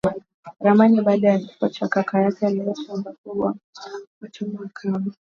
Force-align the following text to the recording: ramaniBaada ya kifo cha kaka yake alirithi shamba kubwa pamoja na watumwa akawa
ramaniBaada 0.59 1.29
ya 1.29 1.39
kifo 1.39 1.67
cha 1.69 1.87
kaka 1.87 2.21
yake 2.21 2.45
alirithi 2.45 2.83
shamba 2.85 3.11
kubwa 3.23 3.45
pamoja 3.73 3.97
na 3.97 4.03
watumwa 4.21 4.65
akawa 4.65 5.03